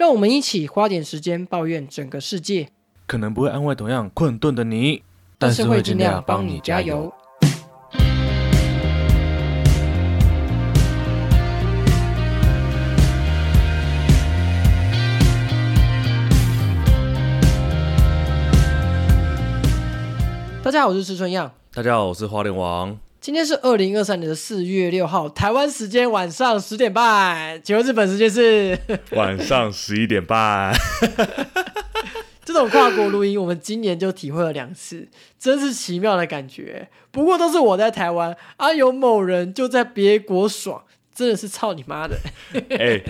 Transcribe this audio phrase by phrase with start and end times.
[0.00, 2.70] 让我们一起花点时间抱怨整个世界，
[3.06, 5.02] 可能不会安慰同样困顿的你，
[5.36, 7.12] 但是会尽量帮你加油。。
[20.62, 21.52] 大家好，我是吃春样。
[21.74, 22.98] 大家好，我是花莲王。
[23.20, 27.60] 今天是二零二三年的四月六号，台湾时间晚上十点半。
[27.62, 28.78] 请问日本时间是？
[29.10, 30.74] 晚上十一点半，
[32.42, 35.06] 这种跨国录音，我们今年就体会了两次，
[35.38, 36.88] 真是奇妙的感觉。
[37.10, 40.82] 不过都是我在台湾，啊，有某人就在别国爽，
[41.14, 42.16] 真的是操你妈的！
[42.78, 43.02] 哎、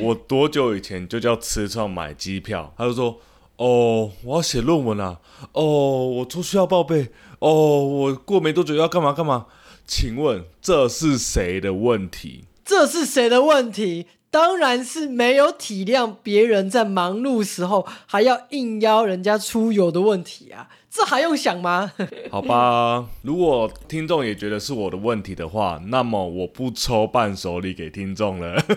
[0.00, 3.18] 我多久以前就叫吃创买机票，他就说，
[3.56, 5.18] 哦，我要写论文啊，
[5.52, 7.08] 哦，我出去要报备，
[7.38, 9.46] 哦，我过没多久要干嘛干嘛。
[9.86, 12.44] 请问这是谁的问题？
[12.64, 14.06] 这是谁的问题？
[14.30, 20.68] 当然是没有体谅别人在忙碌时候还要应邀人家出游的问题啊！
[20.90, 21.90] 这还用想吗？
[22.30, 28.62] 好吧，如果听众也觉得是我的问题的话，那么我不抽伴手礼给听众了。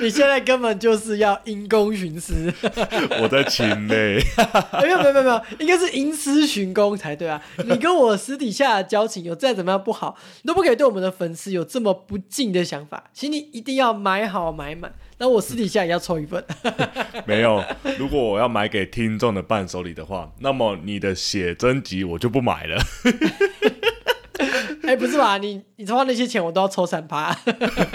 [0.00, 2.52] 你现在根本就是要因公徇私。
[3.20, 4.20] 我在情内。
[4.80, 7.40] 没有没有没有没有，应该是因私寻公才对啊！
[7.66, 13.10] 你跟我私底下的交情有再怎么样不好，你都不可以对我们的粉丝有这么不敬的想法。
[13.12, 16.42] 请你一定要买好买满，那我私底下也要抽一份。
[17.26, 17.62] 没有，
[17.98, 22.82] 如果我要买给听众的伴手礼的话，那么你的写真集我就不买了。
[24.90, 25.38] 哎，不是吧？
[25.38, 27.32] 你你花那些钱，我都要抽三趴。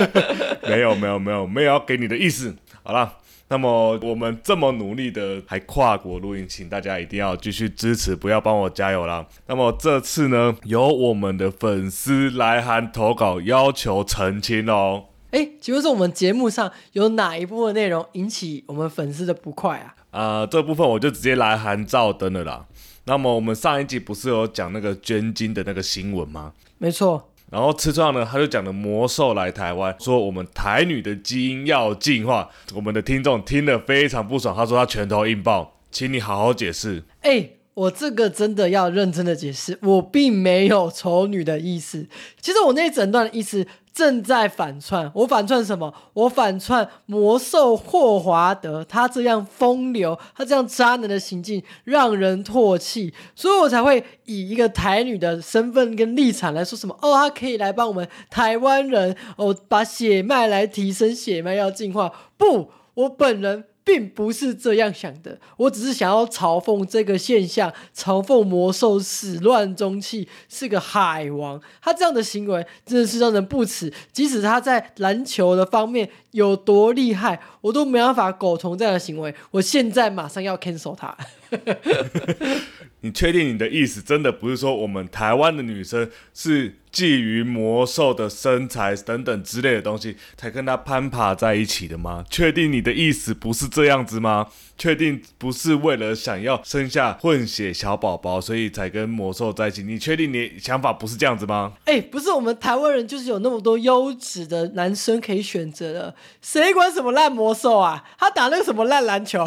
[0.63, 2.55] 没有，没有，没有，没有要给你的意思。
[2.83, 3.15] 好了，
[3.49, 9.25] 那么我们这么努力的还跨国录音，请大家一定要继续支持，不要帮我加油啦。
[9.47, 15.07] 那么这次呢，由我们的粉丝来函投稿，要求澄清哦。
[15.31, 19.95] 哎，请问是我们节目上有哪一部分内容引起我们粉丝的不快啊？
[20.11, 22.65] 啊，这部分我就直接来函照灯了啦。
[23.05, 26.53] 那么我们上一集不是有讲那个捐精的那个新闻吗？
[26.77, 32.49] 没错，然后吃创呢，他就讲了魔兽来台湾，说我们台女的基因要进化。
[32.73, 37.03] 我们的听众听了非常不爽，他说他拳头硬爆，请你好好解释。
[37.21, 42.07] 哎，我这个真的要认真的解释，我并没有丑女的意思。
[42.41, 45.93] 其实我那一整段的意思正在反串，我反串什么？
[46.13, 62.13] 我反串魔兽霍华德，他这样风流，他这样渣男的行径让人唾弃，所以我才会以一个台女的身份跟立场来说什么哦，他可以来帮我们台湾人哦，把血脉来提升，血脉要进化。
[62.37, 63.65] 不，我本人。
[63.85, 73.93] 并不是这样想的，我只是想要嘲讽这个现象，嘲讽魔兽始乱终弃是个海王，他这样的行为真的是让人不齿。
[74.11, 79.33] 即使他在篮球的方面有多厉害，我都没办法苟同这样的行为。
[79.51, 81.15] 我现在马上要 cancel 他。
[83.01, 92.23] 你确定你的意思真的不是说我们台湾的女生是觊觎魔兽的身材等等之类的东西才跟他攀爬在一起的吗？
[92.29, 94.47] 确定你的意思不是这样子吗？
[94.77, 99.83] 确定不是为了想要生下混血小宝宝所以才跟魔兽在一起？
[99.83, 101.73] 你确定你想法不是这样子吗？
[101.83, 108.05] 哎、不是我们台湾人就是有那么多优质的男生可以选择的，谁管什么烂魔兽啊？
[108.17, 109.45] 他打那个什么烂篮球？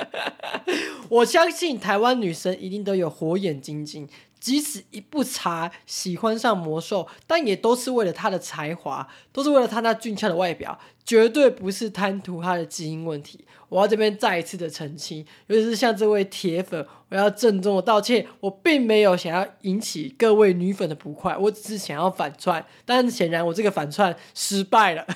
[1.08, 4.06] 我相信台湾女生一定都有火眼金睛，
[4.40, 13.42] 即使一不查喜欢上魔兽，但也都是为了他的才华，都是为了他那俊俏的外表，绝对不是贪图他的基因问题。
[13.70, 25.06] 我要这边再一次的澄清，尤其是像这位铁粉，我要郑重的道歉，我并没有想要引起各位女粉的不快，我只是想要反串，但显然我这个反串失败了。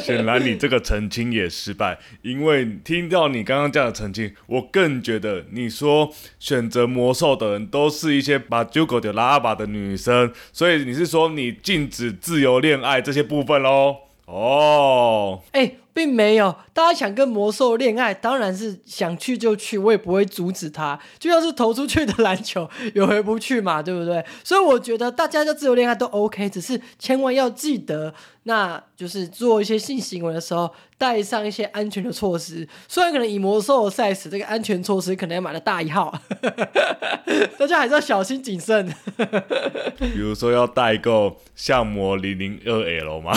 [0.00, 13.96] 显然你这个澄清也失败，因为听到你刚刚这样的澄清，我更觉得你说选择魔兽的人都是一些把揪狗的拉巴的女生，所以你是说你禁止自由恋爱这些部分喽？
[14.26, 20.98] 哦，哎、并没有，大家想跟魔兽恋爱，当然是想去就去，我也不会阻止他。
[21.20, 24.22] 就像是投出去的篮球，也回不去嘛，对不对？
[24.42, 28.12] 所以我觉得大家要自由恋爱都 OK，只是千万要记得，
[28.42, 30.68] 那就是做一些性行为的时候，
[30.98, 32.68] 带上一些安全的措施。
[32.88, 36.12] 虽然可能以魔兽赛事这个安全措施可能要买的大一号，
[37.56, 38.92] 大家还是要小心谨慎。
[39.96, 43.32] 比如说要代购相模零零二 L 吗？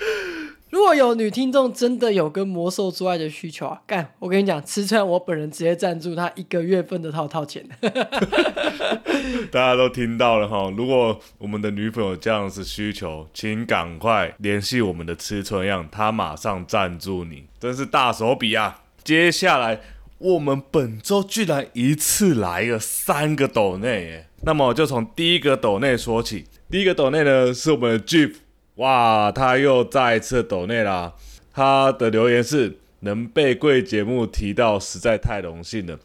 [0.70, 7.68] 如果有女听众真的有跟魔兽做爱的需求啊，干，我跟你讲，吃穿我本人直接赞助他一个月份的套套钱。
[9.50, 18.82] 大家都听到了哈，如果我们的女朋友这样子需求，请赶快联系我们的吃春样，他马上赞助你，真是大手笔啊！
[19.02, 19.80] 接下来
[20.18, 26.44] 我们本周居然一次来了三个斗内耶，那么我就从第一个斗内说起。
[26.70, 28.34] 第一个斗内呢是我们的 Jeff，
[28.80, 31.12] 哇，他又再一次抖内啦。
[31.52, 35.98] 他的留言是：能被贵节目提到，实在太荣幸了。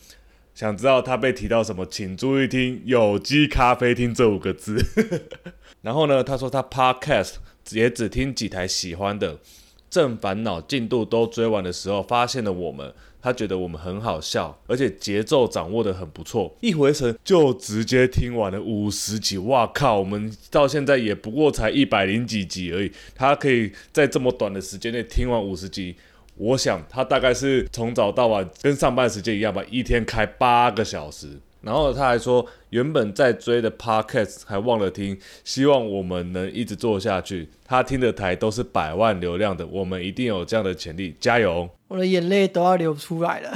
[0.54, 4.86] 想知道他被提到什么，请注意听“有机咖啡厅”这五个字。
[5.84, 7.36] 然后呢，他说他 Podcast
[7.72, 9.40] 也只听几台喜欢的，
[9.90, 12.94] 正烦恼进度都追完的时候，发现了我们。
[13.26, 19.40] 他觉得我们很好笑，而且节奏掌握的很不错，一回神就直接听完了五十集。
[19.40, 19.98] 哇靠！
[19.98, 25.96] 我们到现在也不过才一百零几集而已，他可以在这么短的时间内听完五十集。
[26.36, 31.30] 我想他大概是从早到晚跟上班时间一样吧，一天开八个小时。
[31.66, 37.50] 然后他还说，原本在追的 podcast 还忘了听，希望我们能一直做下去。
[37.66, 41.68] 他听的台都是百万流量的，我们一定有这样的潜力，加油！
[41.88, 43.52] 我的眼泪都要流出来了，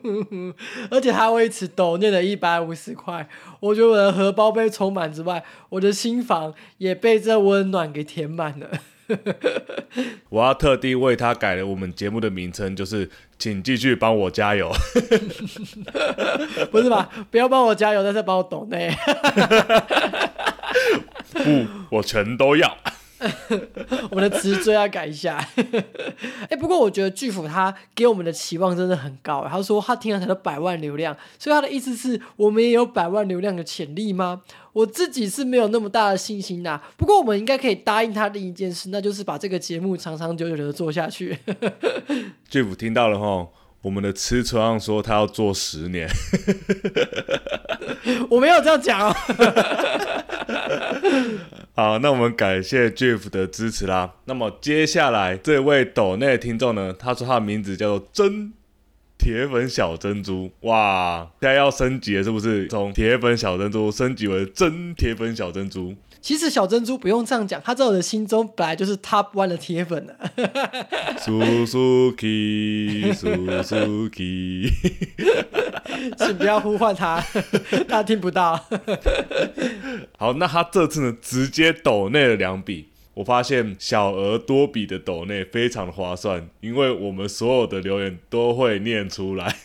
[0.90, 3.28] 而且还为此抖念了一百五十块。
[3.60, 8.68] 我觉得我的荷包被充满之外，我的心房也被这温暖给填满了。
[10.30, 13.08] 我要特地为他改了我们节目的名称，就是
[13.38, 14.70] 请继续帮我加油。
[16.70, 17.08] 不是吧？
[17.30, 18.76] 不要帮我加油，但是帮我懂呢。
[21.32, 21.66] 不，
[21.96, 22.76] 我全都要。
[24.10, 25.36] 我们的词缀要改一下。
[26.48, 29.46] 哎，不过我觉得巨斧他给我们的期望真的很高。
[29.48, 34.42] 他说他听了他的百万流量，所以他的意思是我们也有百万流量的潜力吗？
[34.72, 36.80] 我自己是没有那么大的信心呐。
[36.96, 41.36] 不过我们应该可以答应他的一件事，那就是把这个节目长长久久的做下去。
[42.48, 43.48] 巨斧听到了哈，
[43.82, 46.08] 我们的吃床上说他要做十年。
[48.28, 49.14] 我没有这样讲哦。
[51.74, 54.14] 好，那我们感谢 Jeff 的支持啦。
[54.26, 58.52] 那么接下来这位斗内听众呢，他说他的名字叫做真
[59.16, 62.66] 铁粉小珍珠，哇，现在要升级了是不是？
[62.68, 65.94] 从铁粉小珍珠升级为真铁粉小珍珠。
[66.22, 70.14] 其实小珍珠不用这样讲，他在我的心中本来就是 Top One 的铁粉了。
[71.18, 74.70] 苏苏 K，苏苏 K，
[76.18, 77.24] 请不要呼唤他，
[77.88, 78.62] 他听不到。
[80.18, 82.89] 好，那他这次呢，直接抖内了两笔。
[83.14, 89.56] 我发现小额多笔的抖内非常的划算，因为我们所有的留言都会念出来。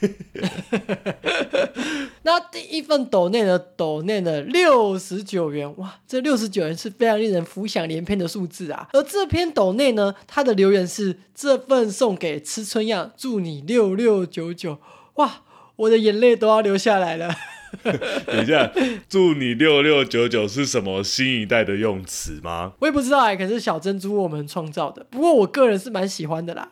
[2.23, 8.89] 那第一份抖内的抖内的六十九元，哇，这六十九元是非常令人浮想联翩的数字啊！
[8.93, 14.79] 而这篇抖内呢，它的留言是这份送给吃春样，祝你六六九九，
[15.15, 15.43] 哇，
[15.75, 17.35] 我的眼泪都要流下来了。
[18.25, 18.71] 等一下，
[19.09, 22.73] 祝你六六九九是什么新一代的用词吗？
[22.79, 26.67] 我也不知道哎，可是小珍珠我们创造的，不过我个人是蛮喜欢的啦。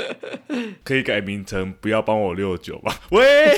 [0.84, 2.94] 可以改名成不要帮我六九吧？
[3.10, 3.56] 喂，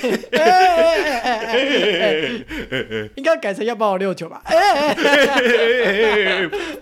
[3.14, 4.42] 应该改成要帮我六九吧？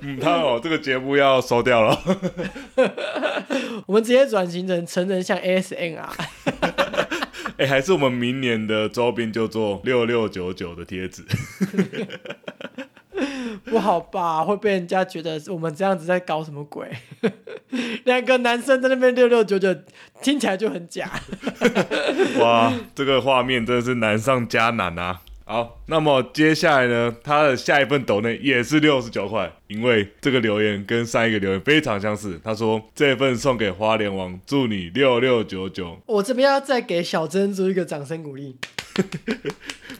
[0.00, 1.98] 嗯，他哦，这个节目要收掉了。
[3.86, 6.12] 我们直接转型成成人像 ASN 啊。
[7.58, 11.24] 哎，还是我们明年的周边就做六六九九的贴纸，
[13.64, 14.44] 不好吧？
[14.44, 16.90] 会被人家觉得我们这样子在搞什么鬼？
[18.04, 19.74] 两个男生在那边六六九九，
[20.22, 21.10] 听起来就很假。
[22.38, 25.20] 哇，这个画面真的是难上加难啊！
[25.44, 32.40] 好，那么接下来呢，他的下一份抖内也是六十九块，因为这个留言跟上一个留言非常相似。
[32.44, 35.98] 他说这份送给花莲王，祝你六六九九。
[36.06, 38.56] 我这边要再给小珍珠一个掌声鼓励。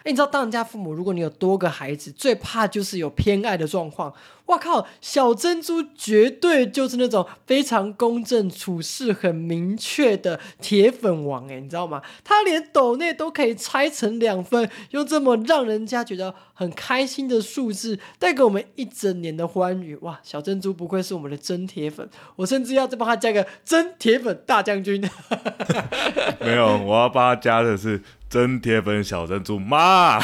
[0.05, 4.15] 哎，你知道当人家父母，如果你有多个孩子，最怕就是有偏爱的状况。
[4.47, 12.01] 哇靠，小珍珠绝对就是那种非常公正、处事很明确的铁粉王哎，你知道吗？
[12.23, 19.97] 他连斗内都可以拆成两份，用这么让人家觉得很开心的数字，带给我们一整年的欢愉。
[19.97, 25.01] 哇，小珍珠不愧是我们的真铁粉，我甚至要再帮他加个真铁粉大将军。
[26.41, 28.01] 没有，我要帮他加的是。
[28.29, 30.19] 真铁粉小珍珠妈，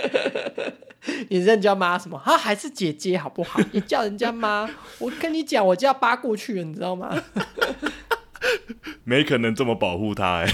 [1.30, 2.20] 你认叫妈什么？
[2.22, 3.58] 她还是姐姐好不好？
[3.72, 7.10] 你叫人家妈，我跟你讲，我就要扒过去了，你知道吗？
[9.04, 10.46] 没可能这么保护他哎！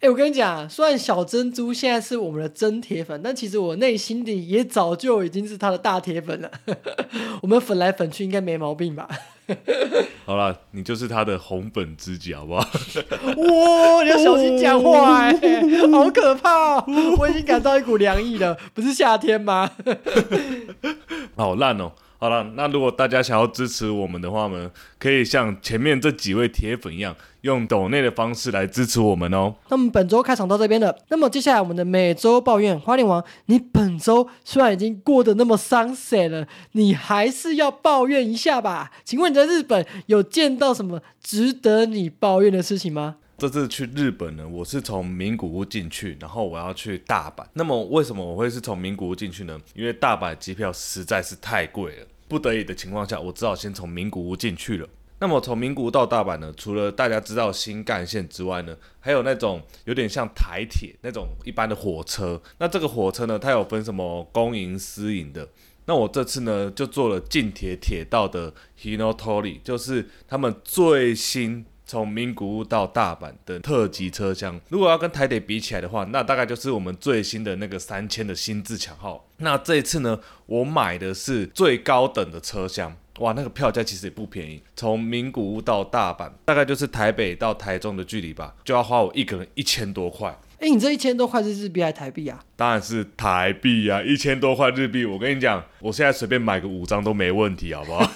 [0.00, 6.50] 哎， 我跟你讲，虽然小珍珠现在是我们的真铁粉，但其实我内心里也早就已经是他的大铁粉了。
[7.42, 9.08] 我们粉来粉去应该没毛病吧？
[10.26, 12.60] 好了，你就是他的红粉知己，好不好？
[12.60, 15.32] 哇，你要小心讲话哎、
[15.90, 16.84] 好可怕、哦！
[17.18, 19.70] 我已经感到一股凉意了，不是夏天吗？
[21.34, 21.92] 好烂哦。
[22.20, 29.54] 好了，那如果大家想要支持我们的话呢，可以像前面这几位铁粉一样，用抖内的方式来支持我们哦。
[29.68, 38.90] 那么本周开场到这边了，那么接下来我们的每周抱怨，花莲王，你本周虽然已经过得那么丧死了，你还是要抱怨一下吧？
[39.04, 43.18] 请问你在日本有见到什么值得你抱怨的事情吗？
[43.38, 47.46] 这次去日本呢，我是从名古屋进去，然后我要去大阪。
[47.52, 49.56] 那么为什么我会是从名古屋进去呢？
[49.74, 54.88] 因为大阪机票实在是太贵了，不得已的情况下，我只好先从名古屋进去了。
[55.20, 62.42] 那么从名古屋到大阪呢，除了大家知道新干线之外呢，还有那种有点像台铁那种一般的火车。
[62.58, 65.48] 那这个火车呢，它有分什么公营、私营的。
[65.84, 68.52] 那我这次呢，就坐了近铁铁道的
[68.82, 71.64] Hinotori，就是他们最新。
[71.88, 79.26] 从名古屋到大阪的特级车厢，如果要跟台北比起来的话，那大概就是我们最新的那个三千的新自强号。
[79.38, 84.62] 那这一次呢，我买的是最高等的车厢，哇，那个票价其实也不便宜。
[84.76, 90.38] 从名古屋到大阪，大概就是台北到台中的距离吧，就要花我一个人一千多块。
[90.58, 92.38] 哎，你这一千多块是日币还是台币啊？
[92.56, 98.10] 当然是台币啊，一千多块日币，我跟你讲，我现在随便买个五张都没问题，好不好？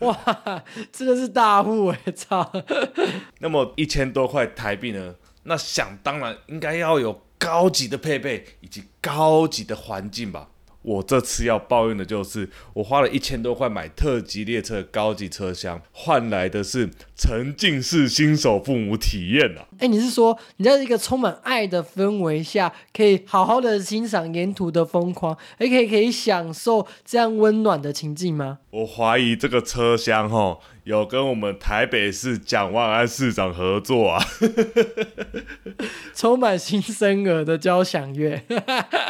[0.00, 2.52] 哇，真的是大户哎，操！
[3.40, 5.14] 那么一千多块台币呢？
[5.44, 10.48] 那想当然应该要有高级的配备以及高级的环境吧。
[10.86, 19.66] 我这次要抱怨的就是，我花了一千多块买特级列车高级车厢，换来的是沉浸式新手父母体验啊！
[19.80, 28.58] 哎，你是说你在一个充满爱的氛围下，可以好好的欣赏沿途的风光，而且可以享受这样温暖的情境吗？
[28.70, 34.24] 我怀疑这个车厢哈有跟我们台北市蒋万安市长合作啊，
[36.14, 38.40] 充满新生儿的交响乐。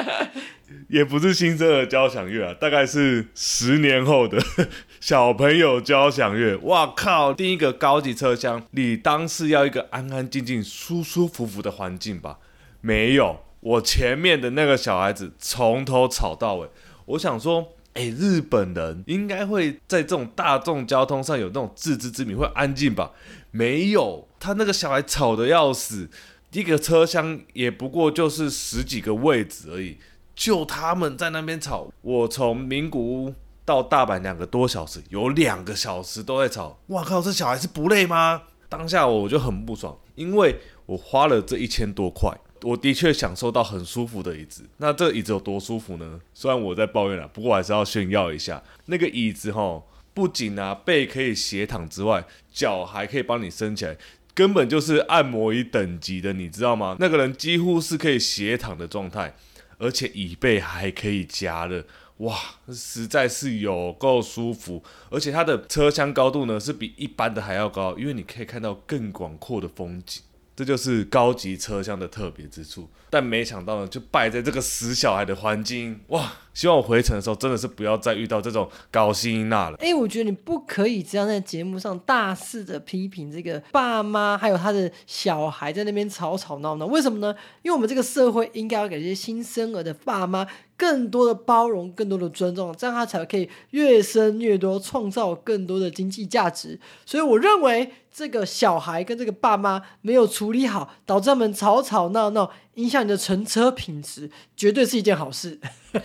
[0.89, 4.43] 也不是新生儿交响乐啊，大概是十年后的
[5.01, 6.57] 小朋友交响乐。
[6.63, 7.35] 哇靠！
[7.35, 12.39] 第一个高级车厢，你当是要一个安安静静、舒舒服服的环境吧？
[12.81, 16.71] 没有，我前面的那个小孩子从头吵到尾。
[17.05, 23.11] 我想说，哎，日本人应该会在这种大众交通上有那种自知之明，会安静吧？
[23.51, 26.11] 没有，他那个小孩吵得要死。
[26.53, 29.97] 一个车厢也不过就是十几个位置而已。
[30.35, 33.35] 就他们在那边吵，我从名古屋
[33.65, 36.79] 到大阪两个多小时，有两个小时都在吵。
[36.89, 38.43] 哇靠，这小孩是不累吗？
[38.69, 42.31] 当下我就很不爽，因为我花了这一千多块，
[42.67, 44.65] 我的确享受到很舒服的椅子。
[44.79, 46.21] 那这椅子有多舒服呢？
[46.35, 48.61] 虽然我在抱怨了，不过还是要炫耀一下。
[48.87, 49.81] 那个椅子哈，
[50.13, 53.97] 不仅啊背可以斜躺之外，脚还可以帮你升起来，
[54.35, 56.97] 根本就是按摩椅等级的，你知道吗？
[56.99, 59.37] 那个人几乎是可以斜躺的状态。
[59.79, 61.85] 而且椅背还可以加热，
[62.17, 62.35] 哇，
[62.73, 64.83] 实在是有够舒服。
[65.11, 70.23] 而且它的车厢高度呢是比一般的还要高，因为你可以看到更广阔的风景。
[70.57, 76.01] 这就是高级车厢的特别之处，但没想到呢，就败在这个死小孩的环境。
[76.09, 79.77] 哇，希望我回程的时候真的是不要再遇到这种高音娜了。
[79.81, 86.87] 哎，我觉得你不可以这样在节目上大肆的批评这个爸妈，还有他的小孩在那边吵吵闹闹。
[86.87, 87.37] 为什么呢？
[87.63, 90.47] 因为我们这个社会应该要给这些新生儿的爸妈
[90.77, 96.79] 更多的包容，更多的尊重，这样他才可以越生越多，创造更多的经济价值。
[97.05, 97.93] 所以我认为。
[98.17, 105.59] 这个小孩跟这个爸妈没有处理好，导致他们吵吵闹闹，影响你的乘车品质，绝对是一件好事。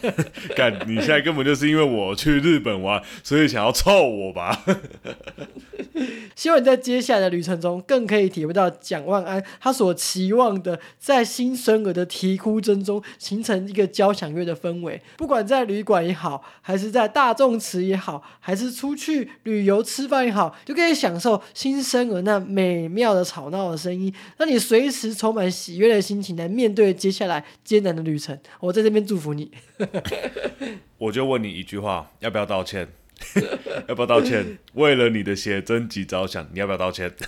[0.56, 4.64] 干，你现在根本就是因为我去日本玩，所以想要臭我吧？
[6.34, 15.02] 希望你在接下来的旅程中，更可以体会到蒋万安他所期望的，在新生儿的啼哭声中，形成一个交响乐的氛围。
[15.18, 28.38] 不管在旅馆也好，还是在大众池也好，还是出去旅游吃饭也好，就可以享受新生儿那美妙的吵闹的声音，让你随时充满喜悦的心情来面对接下来艰难的旅程。
[28.60, 29.52] 我在这边祝福你。
[30.98, 32.90] 我就问你一句话，要不要道歉？
[33.88, 34.58] 要不要道歉？
[34.74, 37.14] 为了你的写真集着想，你要不要道歉？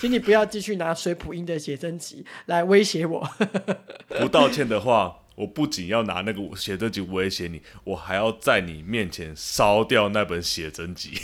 [0.00, 3.28] 请你不要继续拿水普音的写真集来威胁我。
[4.20, 11.14] 不道歉的话，我不仅要拿那个写真集威胁你，我还要在你面前烧掉那本写真集。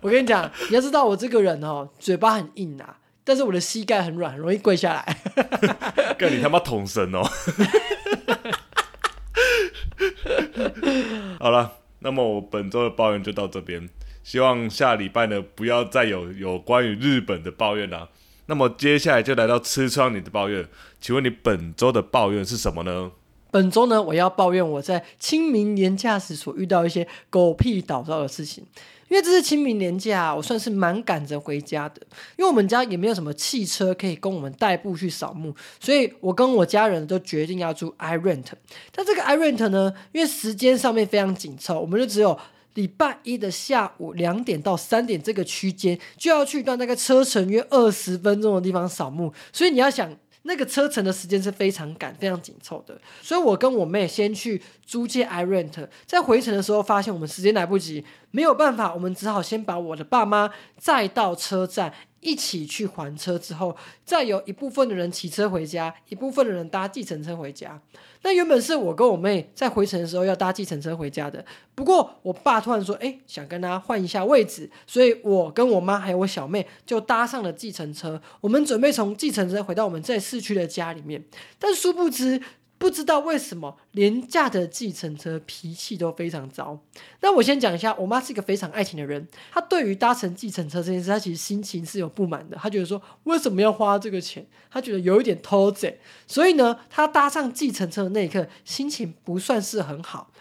[0.00, 2.99] 我跟你讲，你要知道我这个人哦，嘴巴很硬啊。
[3.30, 5.16] 但是我的膝盖很软，很容易跪下来。
[6.18, 7.22] 干你他妈捅神哦！
[11.38, 13.88] 好了，那么我本周的抱怨就到这边，
[14.24, 18.08] 希望下礼拜呢不要再有有关于日本的抱怨啦。
[18.46, 20.66] 那么接下来就来到吃穿你的抱怨，
[21.00, 23.12] 请问你本周的抱怨是什么呢？
[23.52, 28.66] 本周呢，我要抱怨我在清明年假时所遇到一些狗屁倒灶的事情。
[29.10, 32.00] 因为这是清明年假，我算是蛮赶着回家的。
[32.36, 38.46] 因为我们家也没有什么汽车可以供我们代步去扫墓，所以我跟我家人都决定要住 i rent。
[38.92, 42.38] 但这个 i rent 呢，因为时间上面非常紧凑，我们就只有
[42.74, 49.34] 礼拜一的下午两点到三点这个区间，就要去一段大概车程约二十分钟的地方扫墓。
[49.52, 50.16] 所以你要想。
[50.42, 61.92] 那个车程的时间是非常赶、非常紧凑的，所以我跟我妹先去租借 i rent，在回程的时候发现我们时间来不及，没有办法，我们只好先把我的爸妈载到车站。
[62.20, 67.80] 一起去还车之后，再有一部分的人骑车回家，一部分的人搭计程车回家。
[68.22, 71.42] 那原本是我跟我妹在回程的时候要搭计程车回家的，
[71.74, 81.24] 不过我爸突然说：“哎，想跟他换一下位置。”所以我跟我妈还有我小妹就搭上了计程车，我们准备从计程车回到我们在市区的家里面。
[81.58, 82.42] 但殊不知。
[82.80, 86.80] 不知道为什么廉价的计程车脾气都非常糟。
[87.20, 92.56] 那我先讲一下，我妈是一个非常爱钱的人，她对于搭乘计程车这件事，她其实心情是有不满的。
[92.56, 94.46] 她觉得说为什么要花这个钱？
[94.70, 100.32] 她觉得有一点偷贼，所以呢，她搭上计程车的那一刻，心情不算是很好。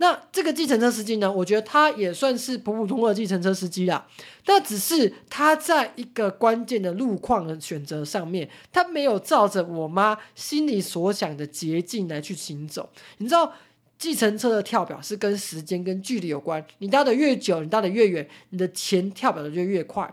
[0.00, 1.30] 那这个计程车司机呢？
[1.30, 4.06] 我觉得他也算是普普通通的计程车司机啦。
[4.46, 12.88] 那只是他在一个关键的路况的选择上面，他没有照着我妈心里所想的捷径来去行走。
[13.18, 13.52] 你知道，
[13.98, 20.10] 计程车的跳表是跟时间跟距离有关，你搭的越久，你搭的越远，你的钱跳表的就越快。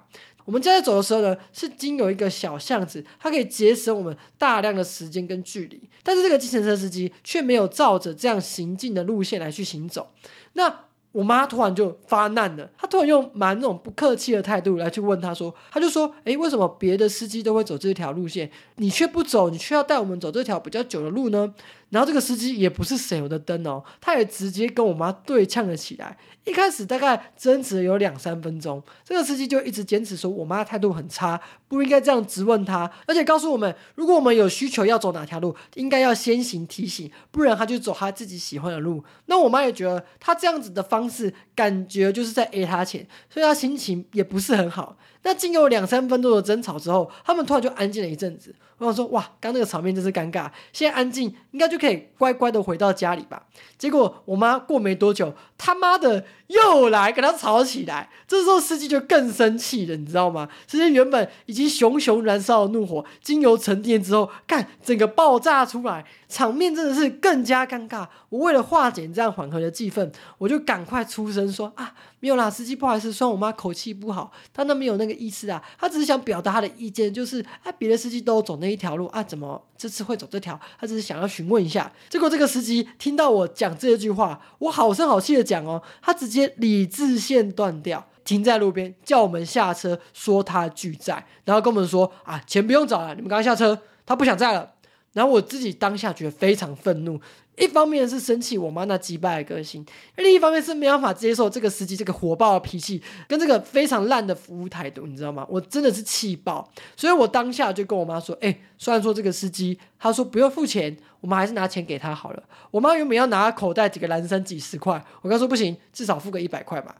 [0.47, 5.89] 我们在走的时候呢，是经有一个小巷子，它可以节省我们大量的时间跟距离。
[6.03, 10.13] 但是这个计程车司机却没有照着这样行进的路线来去行走。
[10.53, 10.85] 那
[11.17, 21.51] 我妈突然就发难了，她突然用蛮那种不客气的态度来去问他说，他就说，诶，为什么别的司机都会走这条路线，你却不走，你却要带我们走这条比较久的路呢？
[21.89, 26.15] 然后这个司机也不是省油的灯哦，他也直接跟我妈对呛了起来。
[26.43, 39.03] 一开始大概争执有两三分钟，这个司机就一直坚持说我妈态度很差，不应该这样质问他，而且告诉我们，如果我们有需求要走哪条路，应该要先行提醒，不然他就走他自己喜欢的路。
[39.25, 44.97] 那我妈也觉得他这样子的方式，感觉就是在 A 他钱，所以他心情也不是很好。
[45.23, 48.55] 那经过两三分钟的争吵之后，他们突然就安静了一阵子。
[48.79, 50.49] 我想说，哇，刚那个场面真是尴尬。
[50.71, 53.43] 现在安静，应该就可以乖乖的回到家里吧。
[53.77, 58.09] 结果我妈过没多久，他妈的又来跟他吵起来。
[58.27, 60.47] 这时候司机就更生气了，你知道吗？
[60.67, 68.07] 司机原本已经熊熊燃烧的怒火，经由沉淀之后，看整个爆炸出来，场面真的是更加尴尬。
[68.29, 71.93] 我为了化解这样缓和的气氛，我就赶快出声说啊。
[72.19, 80.59] 没有啦，司机不好意思，虽然我妈口气不好，她那没有那个意思啊，她只是想表达她的意见，就是啊，别的司机都走那一条路啊，怎么这次会走这条？
[80.79, 81.91] 他只是想要询问一下。
[82.09, 94.71] 结果这个司机听到我讲这句话，我好声好气的讲哦，他直接理智线断掉，停在路边叫我们下车，说他拒载，然后跟我们说啊，钱不用找了，你们赶快下车，他不想载了。
[95.17, 97.19] 然后我自己当下觉得非常愤怒。
[97.55, 99.83] 一方面是生气我妈那击败的个性，
[100.17, 105.43] 另一方面是没办法接受这个司机这个火爆的脾气跟这个非常烂的服务态度，你知道吗？
[105.49, 116.95] 我真的是气爆，所以我当下就跟我妈说：“哎，虽然说这个司机他说不用付钱，我们还是拿钱给他好了。”我妈原本要拿口袋几个男生几十块，我刚说不行，至少付个一百块吧。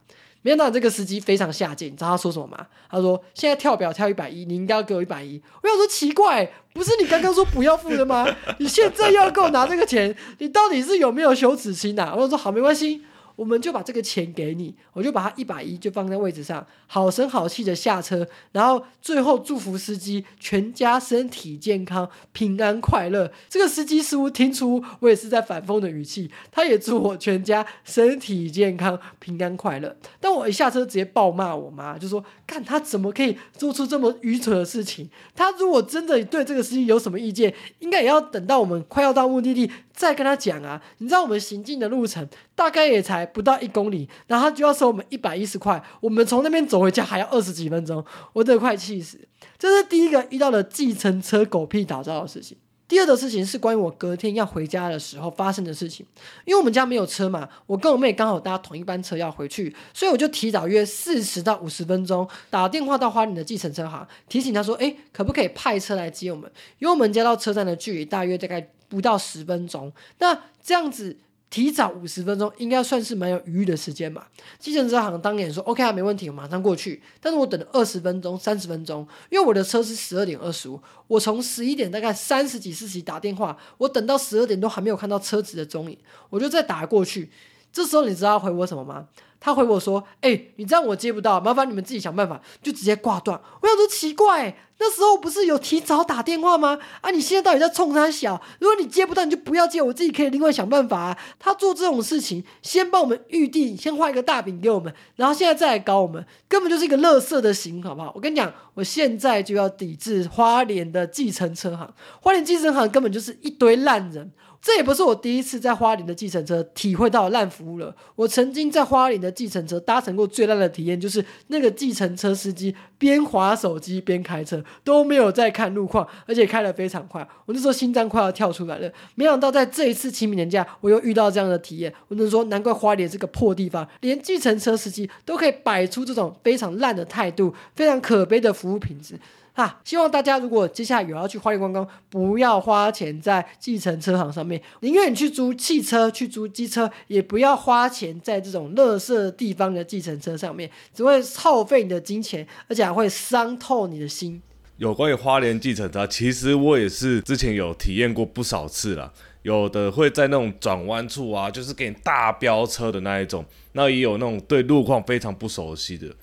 [0.47, 2.65] 没想到这个司机非常下贱，你知道他说什么吗？
[2.89, 8.25] 他说：“现在跳表跳一百一，你应该要给我一百一。”我想说奇怪，不是你刚刚说不要付的吗？
[8.57, 12.13] 你现在要给我拿这个钱，你到底是有没有羞耻心呐？
[12.15, 13.01] 我说好，没关系。
[13.37, 23.31] 我们就把这个钱给你，我就把它一百一就放在位置上，好声好气的下车，然后最后祝福司机全家身体健康、平安快乐。
[23.47, 29.95] 这个司机似乎听出我也是在反讽的语气，他也祝我全家身体健康、平安快乐。
[30.19, 35.07] 但我一下车直接暴骂我妈，就说：“看他怎么可以做出这么愚蠢的事情？
[35.35, 49.19] 他如果真的对这个司机有什么意见，应该也要等到我们快要到目的地。”再跟他讲啊，你知道我们行进的路程大概也才不到一公里，然后他就要收我们一百一十块，我们从那边走回家还要二十几分钟，我真的快气死。
[49.57, 52.55] 这是第一个遇到了计程车狗屁打造的事情。
[52.87, 56.05] 第二的事情是关于我隔天要回家的时候发生的事情，
[56.45, 66.49] 因为我们家没有车嘛，我跟我妹刚好搭同一班车要回去，所以我就提早约四十到五十分钟打电话到花莲的计程车行，提醒他说，哎，可不可以派车来接我们？
[66.79, 68.69] 因为我们家到车站的距离大约大概。
[68.89, 71.17] 不到十分钟，那这样子
[71.49, 74.25] 提早五十分钟应该算是蛮有余裕的时间嘛。
[74.59, 77.01] 计程车行当年说 OK 啊，没问题，我马上过去。
[77.21, 85.97] 但是我等了二十分钟、三十分钟，因为我的车是十二点二十五，我从十一点大概三十几、四十打电话，我等到十二点都还没有看到车子的踪影，
[86.29, 87.29] 我就再打过去。
[87.77, 89.05] 这时候你知道他回我什么吗？
[89.39, 93.39] 他回我说：“哎、你这样我接不到，麻烦你们自己想办法。”就直接挂断。
[93.61, 96.79] 我想说奇怪、那时候不是有提早打电话吗？
[97.01, 98.41] 啊，你现在到底在冲他小？
[98.59, 101.17] 如果你接不到，你就不要接，我自己可以另外想办法啊。
[101.37, 108.11] 他做这种事情，先帮我们预定，先画一个大饼给我们，然后现在再来搞我们，根本就是一个乐色的行，好不好？
[108.15, 114.31] 我跟你讲，我现在就要抵制花莲的计程车行，花莲计程行根本就是一堆烂人。
[114.61, 117.95] 这也不是我第一次在花莲的计程车体会到烂服务了。
[118.15, 127.25] 我曾经在花莲的计程车搭乘过最烂的体验，就是那个计程车司机边划手机边开车，都没有在看路况，而且开得非常快。
[127.45, 128.91] 我那时候心脏快要跳出来了。
[129.15, 131.93] 没想到在这一次清明年假，我又遇到这样的体验。
[132.09, 139.17] 我只能说，难怪花莲这个破地方，连计程车司机都可以摆出这种非常烂的态度，非常可悲的服务品质。
[139.57, 154.39] 啊，希望大家如果接下来有要去花莲观光，不要花钱在计程车行上面，宁愿你去租汽车、去租机车，也不要花钱在这种垃圾地方的计程车上面，只会耗费你的金钱，而且还会伤透你的心。
[154.77, 159.11] 有关于花莲计程车，其实我也是之前有体验过不少次啦。
[159.41, 166.13] 有的会在那种转弯处啊，就是给你大飙车的那一种，那也有那种对路况非常不熟悉的。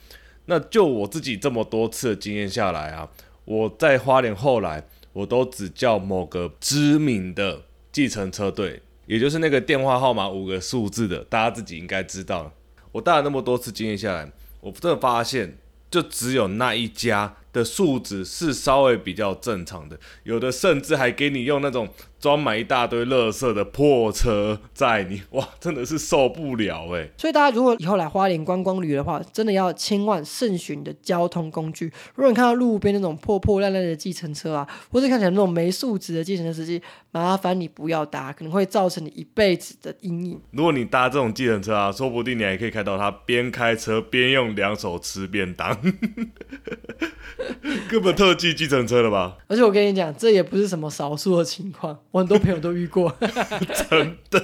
[0.47, 3.09] 那就我自己这么多次的经验下来啊，
[3.45, 12.53] 我在花莲后来我都只叫某个知名的计程车队，也就是那个电话号码五个数字的，大家自己应该知道。
[12.93, 14.31] 我带了那么多次经验下来，
[14.61, 15.57] 我真的发现，
[15.91, 21.89] 就只有那一家的素质是稍微比较正常的，有的甚至还给你用那种
[22.25, 31.93] 装满一大堆垃圾的破车载你，哇，真的是受不了哎、所以大家如果以后来花莲观光旅的话，真的要千万慎选你的交通工具。
[32.15, 40.41] 如果你看到路边那种破破烂烂的计程车啊，或者看起来那种没素质的计程车司机，麻烦你不要搭，可能会造成你一辈子的阴影。
[40.53, 45.79] 如果你搭这种计程车啊，说不定你还可以看到他边开车边用两手吃便当，
[47.91, 49.37] 根本特技计程车了吧？
[49.47, 53.13] 而且我跟你讲，这也不是什么少数的情况，我很多朋友都遇过。
[53.91, 54.41] 真的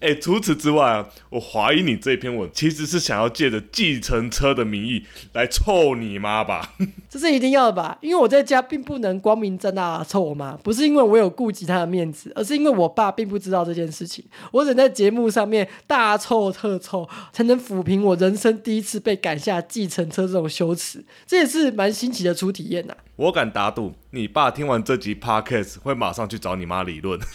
[0.00, 6.74] 哎、除此之外啊，我怀疑你这篇文其实是想要借着计程车的名义来臭你妈吧？
[7.10, 7.98] 这是一定要的吧？
[8.00, 14.24] 因为我在家并不能光明正大的臭我妈，不是因为我有顾及她的面子，而是因为我爸并不知道这件事情。
[14.52, 21.04] 我只能在节目上面大臭特臭，才能抚平我人生第一次被赶下计程车这种羞耻。
[21.26, 27.18] 这也是蛮新奇的初体验呐、我敢打赌，你爸听完这集 podcast 会马上去找你妈理论。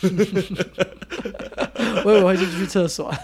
[2.06, 3.12] 我以为会去去厕所。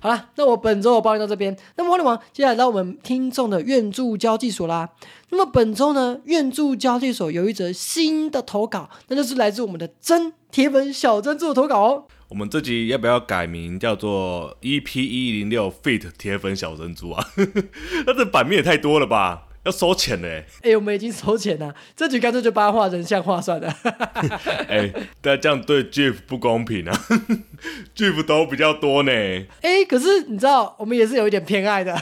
[0.00, 1.56] 好了，那我本周的抱怨到这边。
[1.76, 4.90] 那么，花莲王接下来到我们听众的愿助交际所啦。
[5.30, 12.04] 那么本周呢，愿助交际所有一则新的投稿，那就是来自我们的真铁粉小珍珠的投稿哦。
[12.28, 17.26] 我们这集要不要改名叫做 EP 一零六 Fit 铁粉小珍珠啊？
[18.06, 19.47] 那这版面也太多了吧？
[19.68, 20.28] 要收钱呢！
[20.62, 23.72] 哎、我们已经收钱了，这局干脆就把它画人像画算了。
[24.66, 27.00] 哎、但这样对 Jeff 不公平啊！
[27.94, 29.12] Jeff 都比较多呢，
[29.60, 31.94] 哎、可是你知道，我们也是有一点偏爱的。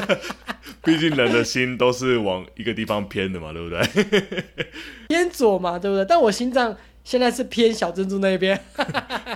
[0.82, 4.44] 毕竟人的心都是往一个地方偏的嘛，对不对？
[5.08, 6.04] 偏左嘛，对不对？
[6.08, 6.74] 但我心脏
[7.04, 8.58] 现在是偏小珍珠那一边。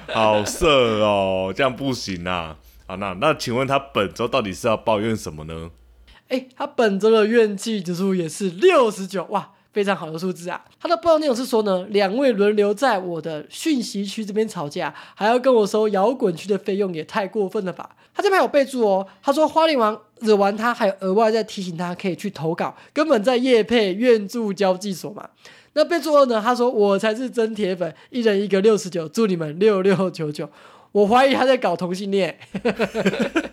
[0.08, 2.56] 好色哦，这样不行啊！
[2.86, 5.70] 好，那那请问他本周到底是要抱怨什么呢？
[6.32, 10.64] 哎，他本周的怨气指数也是六十九，哇，非常好的数字啊！
[10.80, 17.90] 他的报道内容是说呢，两位轮流在我的讯息区这边吵架，还要跟我收摇滚区的费用，也太过分了吧？
[18.14, 25.28] 他这边有备注哦，他说花莲王惹完他，还有额外再提醒他可以去投稿，根本在夜配愿助交际所嘛。
[25.74, 26.40] 那备注二呢？
[26.42, 30.48] 他说我才是真铁粉，一人一个六十九，祝你们六六九九。
[30.92, 32.38] 我怀疑他在搞同性恋。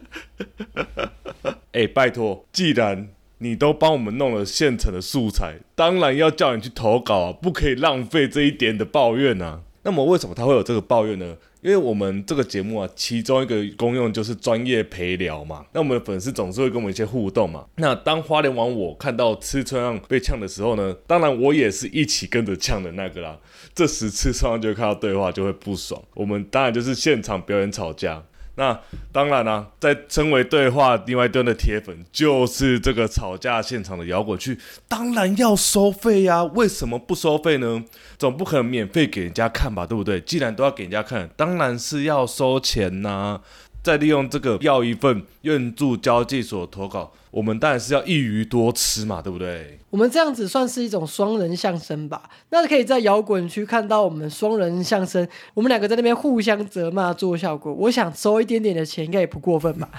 [1.79, 9.61] 哎、拜托，既然你都帮我们弄了现成的素材，当然要叫你去投稿啊，不可以浪费这一点的抱怨啊。
[9.83, 11.37] 那么为什么他会有这个抱怨呢？
[11.61, 15.65] 因为我们这个节目啊，其中一个功用就是专业陪聊嘛。
[15.71, 17.65] 那我们的粉丝总是会跟我们一些互动嘛。
[17.75, 23.37] 那当花莲王我看到吃春让被呛的时候呢，当然我也是一起跟着呛的那个啦。
[23.73, 28.23] 这时吃春让就会看到对话就会不爽，我们当然就是现场表演吵架。
[28.59, 28.77] 那
[29.13, 37.81] 当然啦、在称为对话另外一端的铁粉，就是这个吵架现场的摇滚区，当然要收费呀、为什么不收费呢？
[38.17, 40.19] 总不可能免费给人家看吧，对不对？
[40.19, 43.39] 既然都要给人家看，当然是要收钱呐、
[43.81, 49.79] 再利用这个要一份愿助交际所投稿，我们当然是要一鱼多吃嘛，对不对？
[49.89, 52.29] 我们这样子算是一种双人相声吧？
[52.49, 57.73] 那可以在摇滚区看到我们双人相声，我们两个在那边互相责骂做效果。
[57.73, 59.89] 我想收一点点的钱，应该也不过分吧？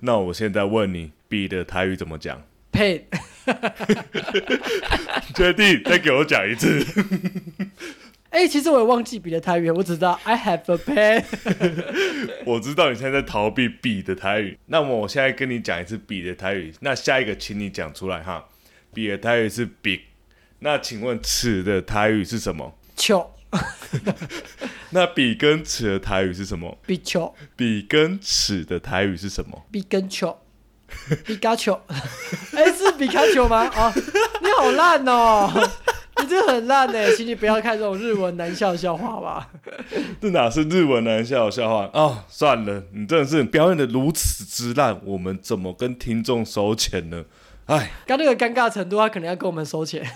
[0.00, 2.42] 那我现在问你，，B 的台语怎么讲？
[2.72, 3.06] 呸！
[5.34, 5.82] 确定？
[5.84, 6.84] 再给我讲一次。
[8.34, 11.24] 哎、其实我也忘记比的台语，我只知道 I have a pen。
[12.44, 18.44] 我知道你现在在逃避比的台语，那么我现在跟你讲一次比的台语，那下一个请你讲出来哈。
[18.92, 20.00] 比的台语是 big，
[20.58, 22.76] 那请问尺的台语是什么？
[22.96, 23.32] 球
[24.90, 26.76] 那比跟尺的台语是什么？
[26.84, 29.64] 比球比跟尺的台语是什么？
[29.70, 30.36] 比跟球
[31.24, 31.72] 比卡丘，
[32.52, 33.70] 哎、是比卡丘吗？
[33.76, 33.92] 哦，
[34.42, 35.70] 你好烂哦！
[36.24, 39.50] 你这很烂呢，请你不要看这种日文男校笑话吧。
[40.20, 42.24] 这哪是日文男校笑话哦？
[42.28, 47.24] 算了，你真的是表演的如此之烂，我们怎么跟听众收钱呢？
[47.66, 50.02] 哎，刚那个尴尬程度，他可能要跟我们收钱。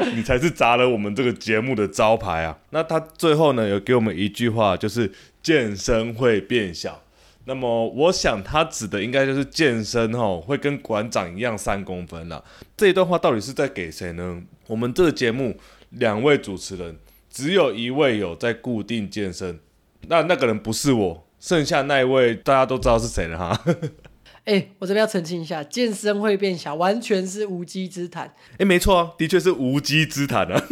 [0.14, 2.56] 你才是砸了我们这个节目的招牌啊！
[2.70, 5.10] 那他最后呢，有给我们一句话，就是
[5.42, 7.02] 健身会变小。
[7.46, 12.44] 那么我想他指的应该就是健身哦，会跟馆长一样三公分了。
[12.76, 14.42] 这一段话到底是在给谁呢？
[14.66, 15.56] 我们这个节目
[15.90, 16.98] 两位主持人，
[17.30, 19.58] 只有一位有在固定健身，
[20.06, 23.64] 那那个人不是我，剩下那一位大家都知道是谁了哈。
[24.44, 28.34] 哎、我这边要澄清一下，健身会变小，完全是无稽之谈。
[28.58, 30.62] 诶， 没错啊，的确是无稽之谈啊。